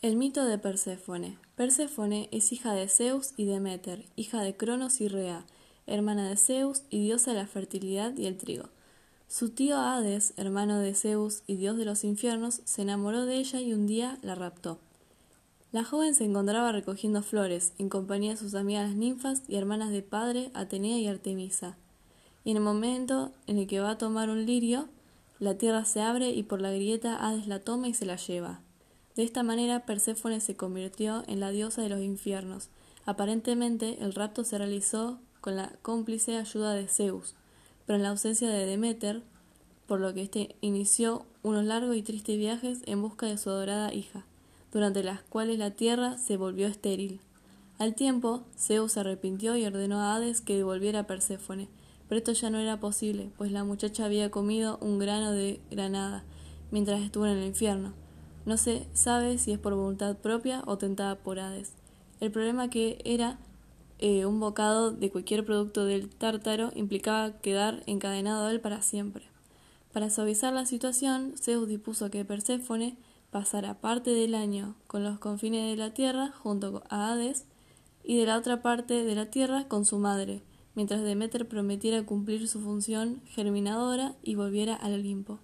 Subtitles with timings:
[0.00, 1.38] El mito de Perséfone.
[1.56, 5.44] Perséfone es hija de Zeus y Demeter, hija de Cronos y Rea,
[5.88, 8.66] hermana de Zeus y diosa de la fertilidad y el trigo.
[9.26, 13.60] Su tío Hades, hermano de Zeus y dios de los infiernos, se enamoró de ella
[13.60, 14.78] y un día la raptó.
[15.72, 20.02] La joven se encontraba recogiendo flores, en compañía de sus amigas ninfas y hermanas de
[20.02, 21.76] padre, Atenea y Artemisa.
[22.44, 24.88] Y en el momento en el que va a tomar un lirio,
[25.40, 28.60] la tierra se abre y por la grieta Hades la toma y se la lleva.
[29.18, 32.68] De esta manera Perséfone se convirtió en la diosa de los infiernos.
[33.04, 37.34] Aparentemente el rapto se realizó con la cómplice ayuda de Zeus,
[37.84, 39.24] pero en la ausencia de Demeter,
[39.88, 43.92] por lo que éste inició unos largos y tristes viajes en busca de su adorada
[43.92, 44.24] hija,
[44.70, 47.20] durante las cuales la tierra se volvió estéril.
[47.80, 51.68] Al tiempo, Zeus se arrepintió y ordenó a Hades que devolviera a Perséfone,
[52.08, 56.22] pero esto ya no era posible, pues la muchacha había comido un grano de granada
[56.70, 57.94] mientras estuvo en el infierno.
[58.48, 61.74] No se sabe si es por voluntad propia o tentada por Hades.
[62.18, 63.38] El problema que era
[63.98, 69.26] eh, un bocado de cualquier producto del tártaro implicaba quedar encadenado a él para siempre.
[69.92, 72.96] Para suavizar la situación, Zeus dispuso que Perséfone
[73.30, 77.44] pasara parte del año con los confines de la tierra junto a Hades
[78.02, 80.40] y de la otra parte de la tierra con su madre,
[80.74, 85.38] mientras Demeter prometiera cumplir su función germinadora y volviera al Olimpo.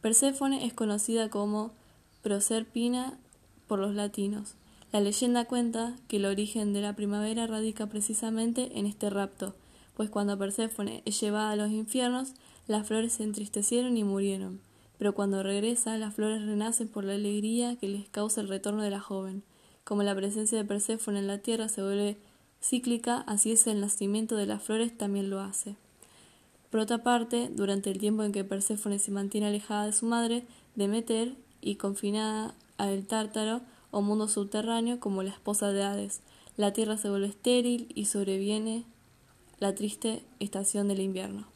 [0.00, 1.80] Perséfone es conocida como
[2.22, 3.18] Proserpina
[3.66, 4.54] por los latinos.
[4.92, 9.56] La leyenda cuenta que el origen de la primavera radica precisamente en este rapto,
[9.96, 12.34] pues cuando Perséfone es llevada a los infiernos,
[12.68, 14.60] las flores se entristecieron y murieron,
[14.98, 18.90] pero cuando regresa, las flores renacen por la alegría que les causa el retorno de
[18.90, 19.42] la joven.
[19.82, 22.18] Como la presencia de Perséfone en la tierra se vuelve
[22.62, 25.74] cíclica, así es el nacimiento de las flores también lo hace.
[26.70, 30.44] Por otra parte, durante el tiempo en que Perséfone se mantiene alejada de su madre,
[30.76, 36.20] Demeter y confinada al Tártaro o mundo subterráneo como la esposa de Hades.
[36.56, 38.84] La tierra se vuelve estéril y sobreviene
[39.60, 41.51] la triste estación del invierno.